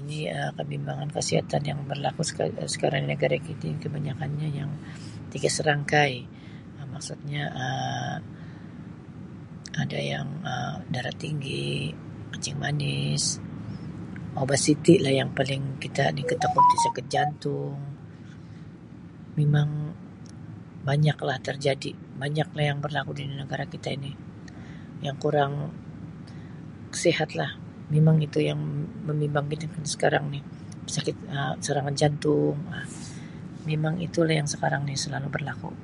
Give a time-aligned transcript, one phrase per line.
[0.00, 4.48] Ini Um kebimbangan kesihatan yang berlaku ska Um sekarang ini Um di negeri kita kebanyakannya
[4.60, 4.70] yang
[5.32, 6.12] tiga serangkai
[6.92, 8.20] maksudnya Um
[9.82, 11.66] ada yang Um darah tinggi,
[12.36, 13.24] kencing manis
[14.42, 17.76] obesiti lah yang paling kita ni takuti sakit jantung
[19.40, 19.72] mimang
[20.88, 21.90] banyak lah terjadi
[22.22, 24.12] banyak lah yang berlaku di negara kita ini
[25.06, 25.52] yang kurang
[27.02, 27.50] sihat lah
[27.92, 28.60] mimang itu yang
[29.08, 30.40] membimbangkan kita sekarang ni
[30.94, 32.88] sakit Um serangan jantung Um
[33.68, 35.76] mimang itu lah yang sekarang ini selalu berlaku.